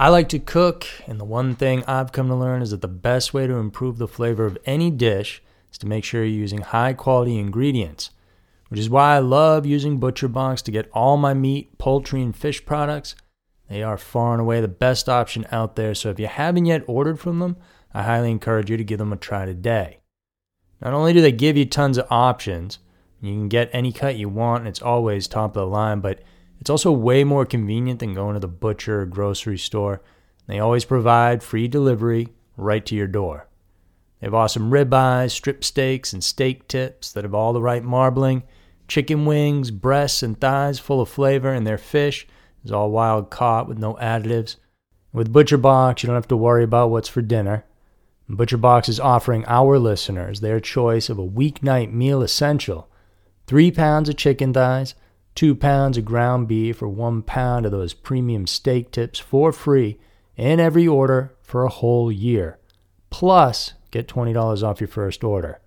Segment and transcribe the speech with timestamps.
[0.00, 2.88] I like to cook, and the one thing I've come to learn is that the
[2.88, 6.62] best way to improve the flavor of any dish is to make sure you're using
[6.62, 8.08] high quality ingredients,
[8.70, 12.64] which is why I love using ButcherBox to get all my meat, poultry, and fish
[12.64, 13.14] products.
[13.68, 16.82] They are far and away the best option out there, so if you haven't yet
[16.86, 17.58] ordered from them,
[17.92, 19.98] I highly encourage you to give them a try today.
[20.80, 22.78] Not only do they give you tons of options,
[23.20, 26.22] you can get any cut you want, and it's always top of the line, but
[26.60, 30.02] it's also way more convenient than going to the butcher or grocery store.
[30.46, 33.48] They always provide free delivery right to your door.
[34.20, 38.42] They have awesome ribeyes, strip steaks, and steak tips that have all the right marbling,
[38.86, 42.26] chicken wings, breasts, and thighs full of flavor, and their fish
[42.64, 44.56] is all wild caught with no additives.
[45.12, 47.64] With ButcherBox, you don't have to worry about what's for dinner.
[48.28, 52.88] ButcherBox is offering our listeners their choice of a weeknight meal essential
[53.46, 54.94] three pounds of chicken thighs,
[55.40, 59.98] two pounds of ground beef, or one pound of those premium steak tips for free
[60.36, 62.58] in every order for a whole year.
[63.08, 65.58] Plus, get $20 off your first order.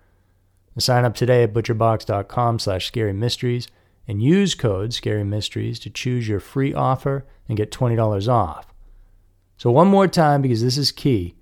[0.78, 6.72] Sign up today at butcherbox.com slash scary and use code ScaryMysteries to choose your free
[6.72, 8.72] offer and get $20 off.
[9.56, 11.34] So, one more time, because this is key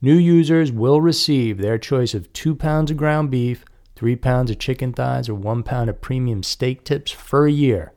[0.00, 3.64] new users will receive their choice of two pounds of ground beef
[4.02, 7.92] three pounds of chicken thighs, or one pound of premium steak tips for a year.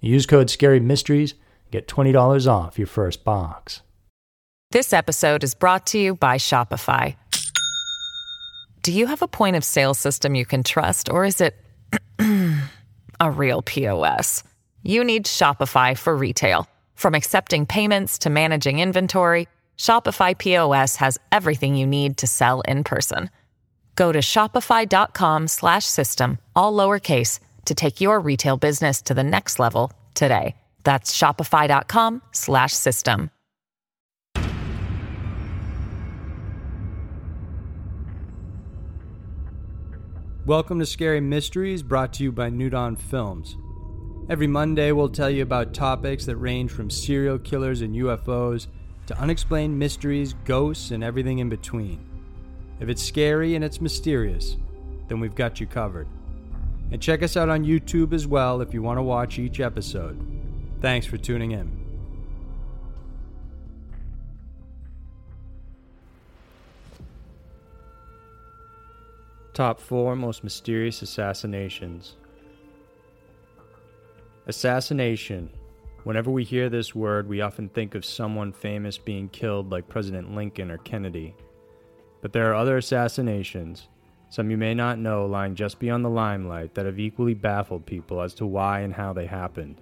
[0.00, 1.34] Use code Scary Mysteries
[1.72, 3.80] get $20 off your first box.
[4.70, 7.16] This episode is brought to you by Shopify.
[8.82, 11.56] Do you have a point of sale system you can trust, or is it
[13.18, 14.44] a real POS?
[14.84, 16.68] You need Shopify for retail.
[16.94, 22.84] From accepting payments to managing inventory, Shopify POS has everything you need to sell in
[22.84, 23.30] person.
[23.96, 29.58] Go to shopify.com slash system, all lowercase, to take your retail business to the next
[29.58, 30.56] level today.
[30.84, 33.30] That's shopify.com slash system.
[40.46, 43.56] Welcome to Scary Mysteries, brought to you by New Dawn Films.
[44.28, 48.66] Every Monday, we'll tell you about topics that range from serial killers and UFOs
[49.06, 52.09] to unexplained mysteries, ghosts, and everything in between.
[52.80, 54.56] If it's scary and it's mysterious,
[55.08, 56.08] then we've got you covered.
[56.90, 60.18] And check us out on YouTube as well if you want to watch each episode.
[60.80, 61.78] Thanks for tuning in.
[69.52, 72.16] Top 4 Most Mysterious Assassinations
[74.46, 75.50] Assassination.
[76.04, 80.34] Whenever we hear this word, we often think of someone famous being killed, like President
[80.34, 81.34] Lincoln or Kennedy.
[82.20, 83.88] But there are other assassinations,
[84.28, 88.20] some you may not know lying just beyond the limelight, that have equally baffled people
[88.20, 89.80] as to why and how they happened.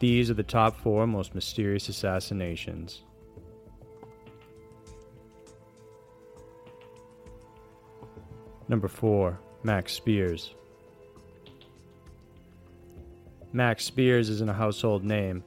[0.00, 3.02] These are the top four most mysterious assassinations.
[8.68, 9.38] Number 4.
[9.62, 10.54] Max Spiers.
[13.52, 15.42] Max Spiers isn't a household name,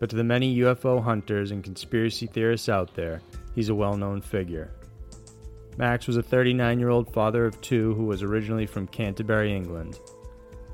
[0.00, 3.22] but to the many UFO hunters and conspiracy theorists out there,
[3.54, 4.72] he's a well known figure.
[5.76, 9.98] Max was a 39 year old father of two who was originally from Canterbury, England.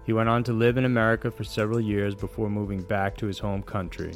[0.04, 3.38] He went on to live in America for several years before moving back to his
[3.38, 4.12] home country.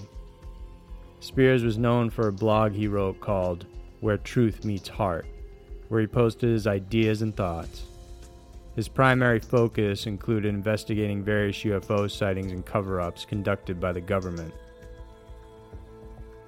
[1.21, 3.67] Spiers was known for a blog he wrote called
[4.01, 5.27] Where Truth Meets Heart,
[5.89, 7.85] where he posted his ideas and thoughts.
[8.77, 14.53] His primary focus included investigating various UFO sightings and cover ups conducted by the government.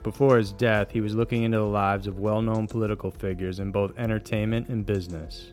[0.06, 3.72] Before his death, he was looking into the lives of well known political figures in
[3.72, 5.50] both entertainment and business.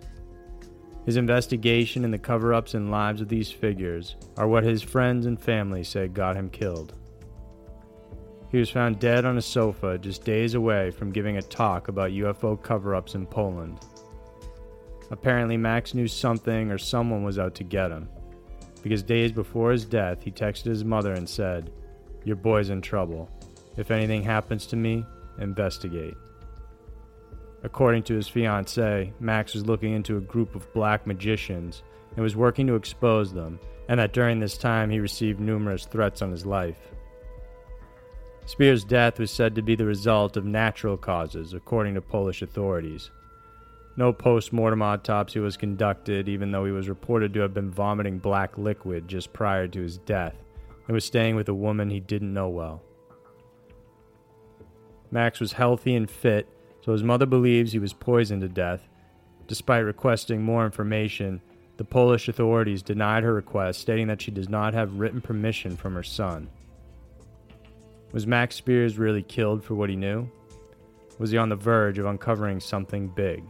[1.07, 5.25] His investigation and the cover ups and lives of these figures are what his friends
[5.25, 6.93] and family say got him killed.
[8.51, 12.11] He was found dead on a sofa just days away from giving a talk about
[12.11, 13.79] UFO cover ups in Poland.
[15.09, 18.07] Apparently, Max knew something or someone was out to get him,
[18.83, 21.71] because days before his death, he texted his mother and said,
[22.23, 23.31] Your boy's in trouble.
[23.77, 25.05] If anything happens to me,
[25.39, 26.15] investigate.
[27.63, 31.81] According to his fiancee, Max was looking into a group of black magicians
[32.15, 36.21] and was working to expose them, and that during this time he received numerous threats
[36.21, 36.77] on his life.
[38.45, 43.09] Spiers' death was said to be the result of natural causes, according to Polish authorities.
[43.95, 48.17] No post mortem autopsy was conducted, even though he was reported to have been vomiting
[48.17, 50.35] black liquid just prior to his death
[50.87, 52.81] and was staying with a woman he didn't know well.
[55.13, 56.49] Max was healthy and fit,
[56.81, 58.89] so his mother believes he was poisoned to death.
[59.45, 61.39] Despite requesting more information,
[61.77, 65.93] the Polish authorities denied her request, stating that she does not have written permission from
[65.93, 66.49] her son.
[68.11, 70.27] Was Max Spiers really killed for what he knew?
[71.19, 73.43] Was he on the verge of uncovering something big?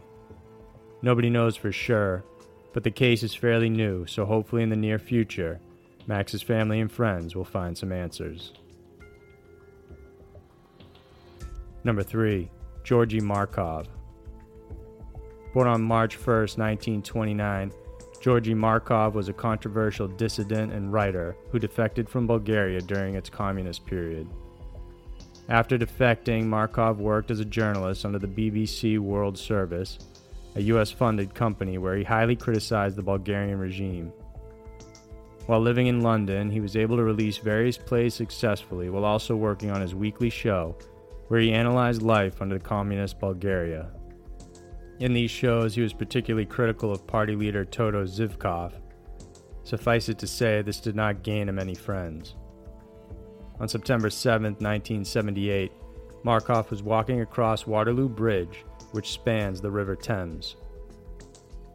[1.02, 2.26] Nobody knows for sure,
[2.74, 5.62] but the case is fairly new, so hopefully in the near future,
[6.08, 8.52] Max's family and friends will find some answers.
[11.86, 12.50] Number 3.
[12.86, 13.88] Georgi Markov.
[15.54, 17.72] Born on March 1, 1929,
[18.22, 23.86] Georgi Markov was a controversial dissident and writer who defected from Bulgaria during its communist
[23.86, 24.30] period.
[25.50, 30.00] After defecting, Markov worked as a journalist under the BBC World Service,
[30.56, 34.14] a US funded company where he highly criticized the Bulgarian regime.
[35.48, 39.70] While living in London, he was able to release various plays successfully while also working
[39.70, 40.78] on his weekly show,
[41.28, 43.90] where he analyzed life under communist Bulgaria.
[45.00, 48.74] In these shows, he was particularly critical of party leader Todor Zhivkov.
[49.64, 52.36] Suffice it to say, this did not gain him any friends.
[53.60, 55.72] On September 7, 1978,
[56.24, 60.56] Markov was walking across Waterloo Bridge, which spans the River Thames.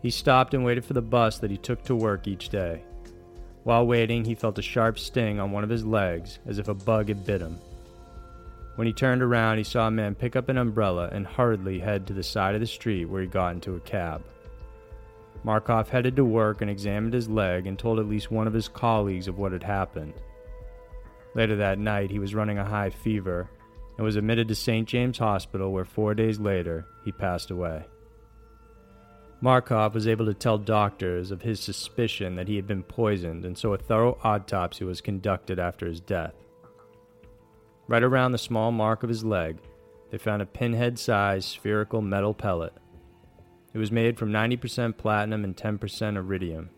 [0.01, 2.83] He stopped and waited for the bus that he took to work each day.
[3.65, 6.75] While waiting, he felt a sharp sting on one of his legs, as if a
[6.75, 7.59] bug had bit him.
[8.79, 12.07] When he turned around, he saw a man pick up an umbrella and hurriedly head
[12.07, 14.23] to the side of the street where he got into a cab.
[15.43, 18.69] Markov headed to work and examined his leg and told at least one of his
[18.69, 20.15] colleagues of what had happened.
[21.35, 23.51] Later that night, he was running a high fever
[23.97, 24.87] and was admitted to St.
[24.87, 27.85] James Hospital, where four days later he passed away.
[29.41, 33.59] Markov was able to tell doctors of his suspicion that he had been poisoned, and
[33.59, 36.35] so a thorough autopsy was conducted after his death.
[37.88, 39.56] Right around the small mark of his leg,
[40.11, 42.75] they found a pinhead sized spherical metal pellet.
[43.73, 46.69] It was made from 90% platinum and 10% iridium.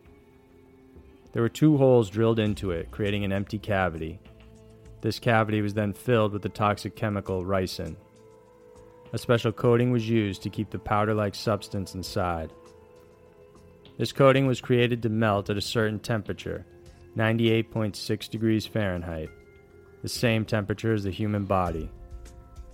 [1.32, 4.20] There were two holes drilled into it, creating an empty cavity.
[5.00, 7.96] This cavity was then filled with the toxic chemical ricin.
[9.12, 12.52] A special coating was used to keep the powder like substance inside.
[13.98, 16.64] This coating was created to melt at a certain temperature,
[17.16, 19.30] 98.6 degrees Fahrenheit
[20.02, 21.90] the same temperature as the human body.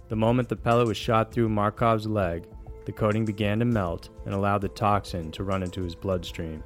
[0.08, 2.44] The moment the pellet was shot through Markov's leg,
[2.84, 6.62] the coating began to melt and allowed the toxin to run into his bloodstream.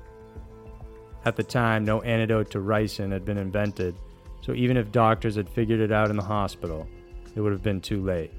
[1.25, 3.95] At the time, no antidote to ricin had been invented,
[4.43, 6.87] so even if doctors had figured it out in the hospital,
[7.35, 8.33] it would have been too late.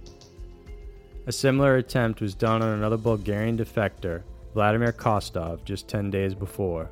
[1.27, 4.23] A similar attempt was done on another Bulgarian defector,
[4.53, 6.89] Vladimir Kostov, just 10 days before.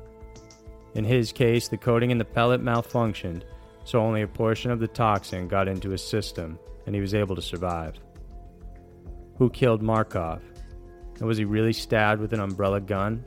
[0.94, 3.42] In his case, the coating in the pellet malfunctioned
[3.84, 7.36] so only a portion of the toxin got into his system and he was able
[7.36, 7.98] to survive.
[9.38, 10.42] Who killed Markov?
[11.18, 13.24] And was he really stabbed with an umbrella gun?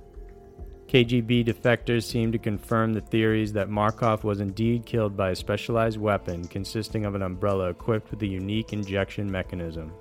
[0.87, 5.99] KGB defectors seem to confirm the theories that Markov was indeed killed by a specialized
[5.99, 9.91] weapon consisting of an umbrella equipped with a unique injection mechanism.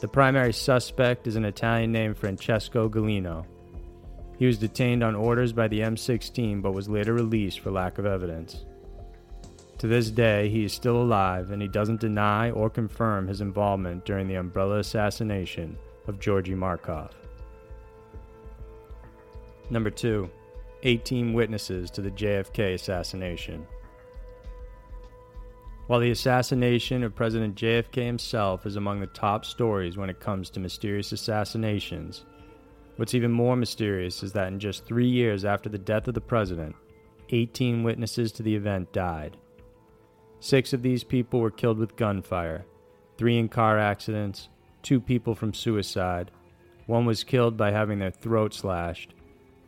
[0.00, 3.44] The primary suspect is an Italian named Francesco Gullino.
[4.38, 8.06] He was detained on orders by the MI6 but was later released for lack of
[8.06, 8.64] evidence.
[9.78, 14.04] To this day, he is still alive and he doesn't deny or confirm his involvement
[14.04, 15.78] during the umbrella assassination
[16.08, 17.10] of Georgi Markov.
[19.70, 20.28] Number 2.
[20.82, 23.66] 18 witnesses to the JFK assassination.
[25.86, 30.50] While the assassination of President JFK himself is among the top stories when it comes
[30.50, 32.24] to mysterious assassinations,
[32.96, 36.20] what's even more mysterious is that in just three years after the death of the
[36.20, 36.74] president,
[37.30, 39.36] 18 witnesses to the event died.
[40.40, 42.64] Six of these people were killed with gunfire,
[43.16, 44.48] three in car accidents,
[44.82, 46.30] two people from suicide.
[46.86, 49.14] One was killed by having their throat slashed,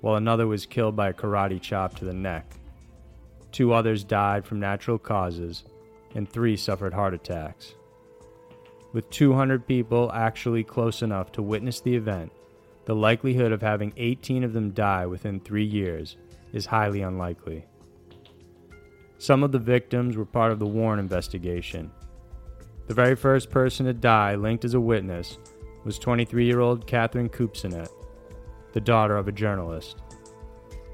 [0.00, 2.54] while another was killed by a karate chop to the neck.
[3.52, 5.64] Two others died from natural causes,
[6.14, 7.74] and three suffered heart attacks.
[8.92, 12.32] With 200 people actually close enough to witness the event,
[12.86, 16.16] the likelihood of having 18 of them die within three years
[16.52, 17.66] is highly unlikely.
[19.20, 21.90] Some of the victims were part of the Warren investigation.
[22.86, 25.36] The very first person to die linked as a witness
[25.84, 27.90] was 23 year old Catherine Kupcinet,
[28.72, 29.98] the daughter of a journalist.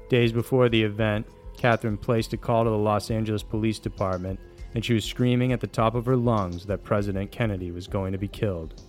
[0.09, 4.41] Days before the event, Catherine placed a call to the Los Angeles Police Department
[4.75, 8.11] and she was screaming at the top of her lungs that President Kennedy was going
[8.11, 8.81] to be killed.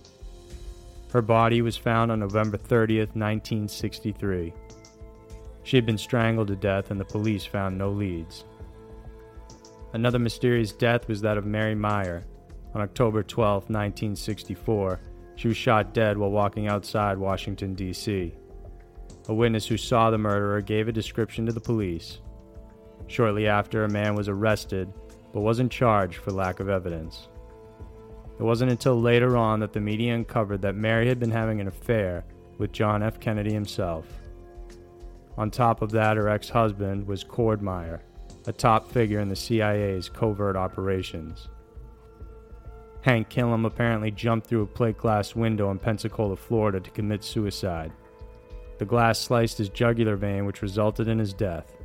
[1.13, 4.53] Her body was found on November 30th, 1963.
[5.63, 8.43] She had been strangled to death and the police found no leads.
[9.93, 12.25] Another mysterious death was that of Mary Meyer.
[12.75, 14.99] On October 12, 1964,
[15.35, 18.33] she was shot dead while walking outside Washington, D.C.
[19.27, 22.19] A witness who saw the murderer gave a description to the police.
[23.07, 24.93] Shortly after, a man was arrested
[25.33, 27.27] but wasn't charged for lack of evidence.
[28.39, 31.67] It wasn't until later on that the media uncovered that Mary had been having an
[31.67, 32.25] affair
[32.57, 33.19] with John F.
[33.19, 34.05] Kennedy himself.
[35.37, 38.01] On top of that, her ex husband was Cord Meyer,
[38.45, 41.49] a top figure in the CIA's covert operations.
[43.01, 47.91] Hank Killam apparently jumped through a plate glass window in Pensacola, Florida to commit suicide.
[48.77, 51.75] The glass sliced his jugular vein, which resulted in his death.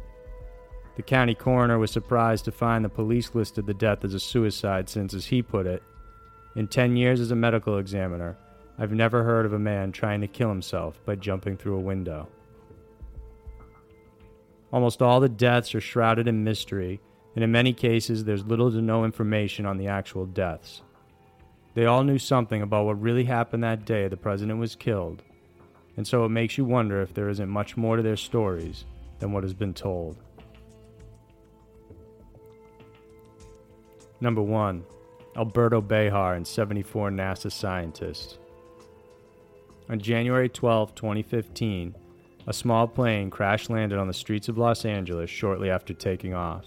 [0.96, 4.88] The county coroner was surprised to find the police listed the death as a suicide
[4.88, 5.82] since, as he put it,
[6.56, 8.36] in 10 years as a medical examiner,
[8.78, 12.28] I've never heard of a man trying to kill himself by jumping through a window.
[14.74, 17.00] Almost all the deaths are shrouded in mystery,
[17.36, 20.82] and in many cases, there's little to no information on the actual deaths.
[21.74, 25.22] They all knew something about what really happened that day the president was killed,
[25.96, 28.84] and so it makes you wonder if there isn't much more to their stories
[29.20, 30.16] than what has been told.
[34.20, 34.84] Number 1
[35.36, 38.38] Alberto Behar and 74 NASA scientists.
[39.88, 41.94] On January 12, 2015,
[42.46, 46.66] a small plane crash landed on the streets of Los Angeles shortly after taking off.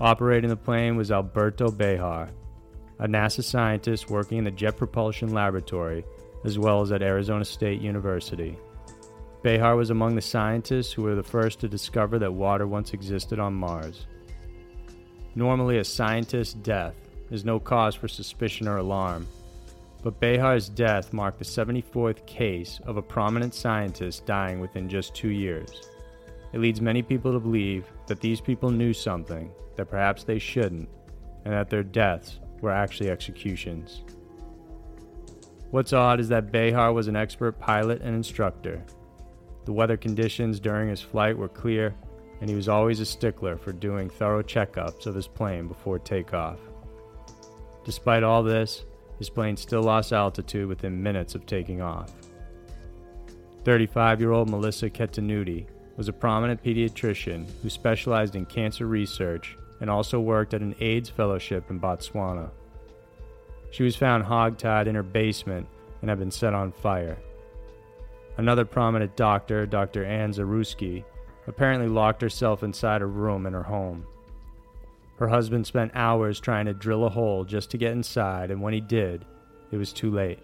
[0.00, 2.28] Operating the plane was Alberto Behar,
[2.98, 6.04] a NASA scientist working in the Jet Propulsion Laboratory
[6.44, 8.56] as well as at Arizona State University.
[9.42, 13.38] Behar was among the scientists who were the first to discover that water once existed
[13.38, 14.06] on Mars.
[15.34, 16.94] Normally, a scientist's death
[17.30, 19.26] is no cause for suspicion or alarm,
[20.02, 25.30] but Behar's death marked the 74th case of a prominent scientist dying within just two
[25.30, 25.90] years.
[26.52, 30.88] It leads many people to believe that these people knew something that perhaps they shouldn't,
[31.44, 34.02] and that their deaths were actually executions.
[35.70, 38.84] What's odd is that Behar was an expert pilot and instructor.
[39.64, 41.94] The weather conditions during his flight were clear,
[42.40, 46.58] and he was always a stickler for doing thorough checkups of his plane before takeoff.
[47.84, 48.84] Despite all this,
[49.18, 52.12] his plane still lost altitude within minutes of taking off.
[53.64, 55.66] 35 year old Melissa Ketunuti
[55.96, 61.08] was a prominent pediatrician who specialized in cancer research and also worked at an AIDS
[61.08, 62.50] fellowship in Botswana.
[63.70, 65.66] She was found hogtied in her basement
[66.00, 67.18] and had been set on fire.
[68.36, 70.04] Another prominent doctor, Dr.
[70.04, 71.04] Ann Szarewski,
[71.46, 74.06] apparently locked herself inside a room in her home.
[75.22, 78.74] Her husband spent hours trying to drill a hole just to get inside, and when
[78.74, 79.24] he did,
[79.70, 80.40] it was too late.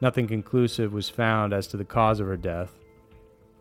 [0.00, 2.72] Nothing conclusive was found as to the cause of her death.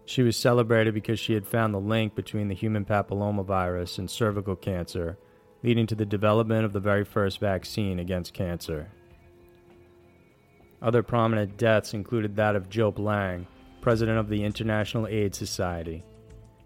[0.05, 4.55] She was celebrated because she had found the link between the human papillomavirus and cervical
[4.55, 5.19] cancer,
[5.61, 8.89] leading to the development of the very first vaccine against cancer.
[10.81, 13.45] Other prominent deaths included that of Joe Lang,
[13.79, 16.03] president of the International AIDS Society.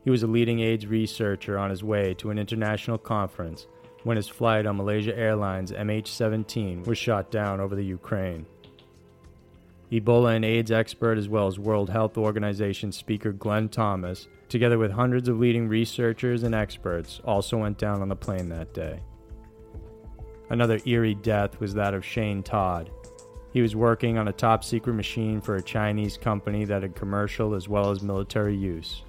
[0.03, 3.67] He was a leading AIDS researcher on his way to an international conference
[4.03, 8.45] when his flight on Malaysia Airlines MH17 was shot down over the Ukraine.
[9.91, 14.91] Ebola and AIDS expert as well as World Health Organization speaker Glenn Thomas, together with
[14.91, 18.99] hundreds of leading researchers and experts, also went down on the plane that day.
[20.49, 22.89] Another eerie death was that of Shane Todd.
[23.53, 27.53] He was working on a top secret machine for a Chinese company that had commercial
[27.53, 29.03] as well as military use.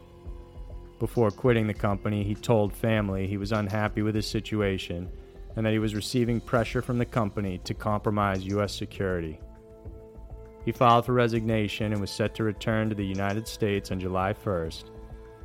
[0.99, 5.11] Before quitting the company, he told family he was unhappy with his situation
[5.57, 8.75] and that he was receiving pressure from the company to compromise U.S.
[8.75, 9.41] security.
[10.65, 14.33] He filed for resignation and was set to return to the United States on July
[14.33, 14.85] 1st,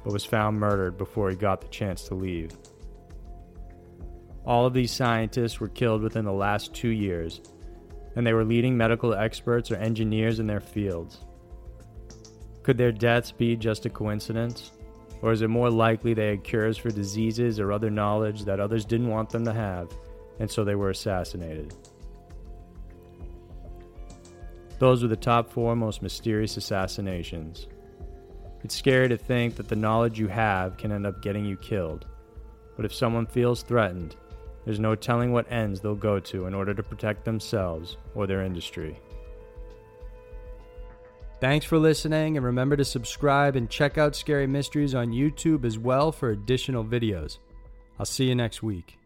[0.03, 2.51] but was found murdered before he got the chance to leave.
[4.45, 7.41] All of these scientists were killed within the last two years,
[8.15, 11.19] and they were leading medical experts or engineers in their fields.
[12.63, 14.71] Could their deaths be just a coincidence?
[15.21, 18.85] Or is it more likely they had cures for diseases or other knowledge that others
[18.85, 19.91] didn't want them to have,
[20.39, 21.73] and so they were assassinated?
[24.79, 27.67] Those were the top four most mysterious assassinations.
[28.63, 32.05] It's scary to think that the knowledge you have can end up getting you killed,
[32.77, 34.15] but if someone feels threatened,
[34.63, 38.43] there's no telling what ends they'll go to in order to protect themselves or their
[38.43, 38.97] industry.
[41.39, 45.79] Thanks for listening, and remember to subscribe and check out Scary Mysteries on YouTube as
[45.79, 47.37] well for additional videos.
[47.97, 48.98] I'll see you next week.